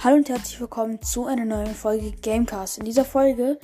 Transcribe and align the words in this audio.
Hallo 0.00 0.14
und 0.14 0.28
herzlich 0.28 0.60
willkommen 0.60 1.02
zu 1.02 1.26
einer 1.26 1.44
neuen 1.44 1.74
Folge 1.74 2.12
Gamecast. 2.12 2.78
In 2.78 2.84
dieser 2.84 3.04
Folge 3.04 3.58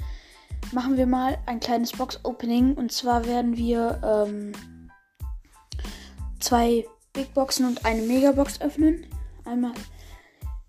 machen 0.73 0.97
wir 0.97 1.07
mal 1.07 1.39
ein 1.47 1.61
kleines 1.61 1.93
Box-Opening 1.93 2.75
und 2.75 2.91
zwar 2.91 3.25
werden 3.25 3.57
wir 3.57 4.01
ähm, 4.03 4.51
zwei 6.41 6.89
Big 7.13 7.33
Boxen 7.35 7.69
und 7.69 7.87
eine 7.87 8.03
Megabox 8.03 8.61
öffnen. 8.61 9.07
Einmal 9.45 9.75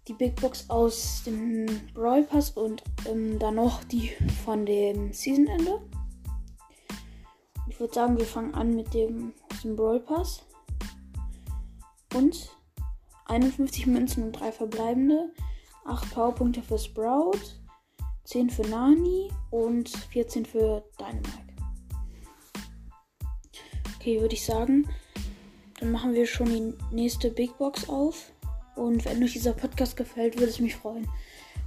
die 0.08 0.14
Big 0.14 0.40
Box 0.40 0.70
aus 0.70 1.24
dem 1.26 1.66
Brawl 1.96 2.26
Pass 2.26 2.52
und 2.52 2.84
ähm, 3.10 3.40
dann 3.40 3.56
noch 3.56 3.84
die 3.86 4.12
von 4.46 4.68
dem 4.68 5.14
Season 5.14 5.48
Ende. 5.48 5.82
Ich 7.68 7.80
würde 7.80 7.94
sagen, 7.96 8.20
wir 8.20 8.26
fangen 8.28 8.54
an 8.54 8.76
mit 8.76 8.94
dem 8.94 9.34
aus 9.52 9.64
dem 9.64 9.76
Brawl 9.76 10.00
Pass. 10.00 10.44
Und 12.14 12.56
51 13.26 13.88
Münzen 13.88 14.26
und 14.26 14.34
3 14.34 14.52
verbleibende. 14.52 15.32
8 15.86 16.14
Powerpunkte 16.14 16.62
für 16.62 16.78
Sprout, 16.78 17.40
10 18.26 18.50
für 18.50 18.64
Nani 18.64 19.30
und 19.52 19.90
14 19.90 20.46
für 20.46 20.84
Dynamite. 21.00 21.56
Okay, 23.96 24.20
würde 24.20 24.34
ich 24.34 24.46
sagen, 24.46 24.88
dann 25.80 25.92
machen 25.92 26.14
wir 26.14 26.26
schon 26.26 26.48
die 26.48 26.74
nächste 26.92 27.32
Big 27.32 27.58
Box 27.58 27.88
auf. 27.90 28.32
Und 28.76 29.06
wenn 29.06 29.24
euch 29.24 29.34
dieser 29.34 29.54
Podcast 29.54 29.96
gefällt, 29.96 30.36
würde 30.36 30.50
es 30.50 30.60
mich 30.60 30.76
freuen, 30.76 31.08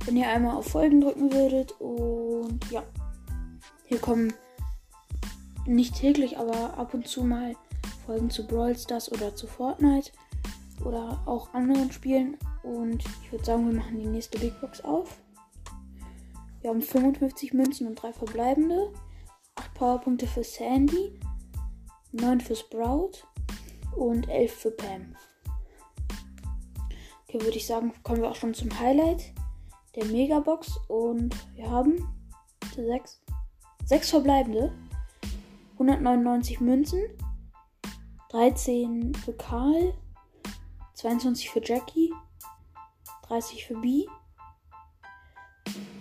wenn 0.04 0.16
ihr 0.16 0.28
einmal 0.28 0.56
auf 0.56 0.66
Folgen 0.66 1.00
drücken 1.00 1.32
würdet. 1.32 1.72
Und 1.80 2.60
ja, 2.70 2.82
hier 3.84 3.98
kommen 3.98 4.32
nicht 5.66 5.96
täglich, 5.96 6.38
aber 6.38 6.76
ab 6.76 6.94
und 6.94 7.06
zu 7.06 7.22
mal 7.22 7.54
Folgen 8.06 8.30
zu 8.30 8.46
Brawl 8.46 8.76
Stars 8.76 9.10
oder 9.12 9.34
zu 9.34 9.46
Fortnite 9.46 10.12
oder 10.84 11.20
auch 11.26 11.52
anderen 11.54 11.92
Spielen. 11.92 12.36
Und 12.62 13.04
ich 13.22 13.32
würde 13.32 13.44
sagen, 13.44 13.66
wir 13.66 13.74
machen 13.74 13.98
die 13.98 14.06
nächste 14.06 14.38
Big 14.38 14.60
Box 14.60 14.80
auf. 14.80 15.20
Wir 16.60 16.70
haben 16.70 16.82
55 16.82 17.52
Münzen 17.52 17.86
und 17.86 17.94
3 17.94 18.12
verbleibende. 18.12 18.92
8 19.54 19.74
Powerpunkte 19.74 20.26
für 20.26 20.44
Sandy. 20.44 21.18
9 22.12 22.40
für 22.40 22.56
Sprout. 22.56 23.12
Und 23.96 24.28
11 24.28 24.52
für 24.52 24.70
Pam. 24.70 25.16
Okay, 27.26 27.40
würde 27.42 27.56
ich 27.56 27.66
sagen, 27.66 27.92
kommen 28.02 28.22
wir 28.22 28.30
auch 28.30 28.36
schon 28.36 28.54
zum 28.54 28.76
Highlight 28.78 29.32
der 29.94 30.06
Megabox. 30.06 30.78
Und 30.88 31.34
wir 31.54 31.70
haben 31.70 32.08
6, 32.74 33.20
6 33.84 34.10
verbleibende. 34.10 34.72
199 35.74 36.60
Münzen. 36.60 37.00
13 38.30 39.14
für 39.14 39.32
Karl. 39.34 39.94
22 40.94 41.50
für 41.50 41.62
Jackie. 41.64 42.12
30 43.28 43.66
für 43.66 43.74
B, 43.74 44.06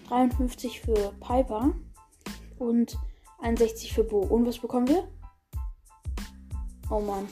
53 0.07 0.81
für 0.81 1.13
Piper 1.19 1.73
und 2.57 2.97
61 3.39 3.93
für 3.93 4.03
Bo. 4.03 4.19
Und 4.19 4.45
was 4.45 4.59
bekommen 4.59 4.87
wir? 4.87 5.07
Oh 6.89 7.01
Mann. 7.01 7.27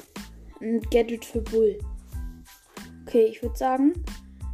Ein 0.62 0.82
Gadget 0.92 1.24
für 1.24 1.42
Bull. 1.42 1.78
Okay, 3.06 3.26
ich 3.26 3.42
würde 3.42 3.58
sagen, 3.58 3.94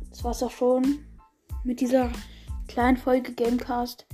das 0.09 0.23
war's 0.23 0.43
auch 0.43 0.51
schon 0.51 0.99
mit 1.63 1.79
dieser 1.81 2.11
kleinen 2.67 2.97
Folge 2.97 3.33
Gamecast. 3.33 4.05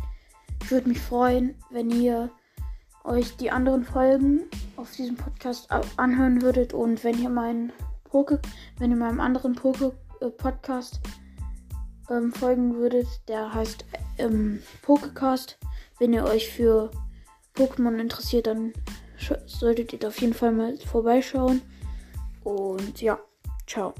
Ich 0.64 0.72
würde 0.72 0.90
mich 0.90 1.00
freuen, 1.00 1.56
wenn 1.70 1.90
ihr 1.92 2.32
euch 3.04 3.36
die 3.38 3.52
anderen 3.52 3.84
Folgen 3.84 4.42
auf 4.76 4.92
diesem 4.92 5.16
Podcast 5.16 5.70
anhören 5.98 6.42
würdet 6.42 6.74
und 6.74 7.04
wenn 7.04 7.22
ihr 7.22 7.30
meinen 7.30 7.72
Poke, 8.06 8.42
wenn 8.78 8.92
ihr 8.92 8.98
meinem 8.98 9.20
anderen 9.20 9.56
Poke 9.56 9.94
Podcast 10.38 11.00
ähm, 12.10 12.34
folgen 12.34 12.76
würdet. 12.76 13.08
Der 13.28 13.54
heißt 13.54 13.86
ähm, 14.18 14.62
Pokecast. 14.82 15.58
Wenn 16.00 16.14
ihr 16.14 16.26
euch 16.26 16.50
für 16.50 16.92
Pokémon 17.56 18.00
interessiert, 18.00 18.48
dann 18.48 18.74
solltet 19.46 19.94
ihr 19.94 20.08
auf 20.08 20.22
jeden 20.22 20.34
Fall 20.34 20.52
mal 20.52 20.78
vorbeischauen. 20.78 21.62
Und 22.44 23.02
ja, 23.02 23.20
ciao. 23.66 23.94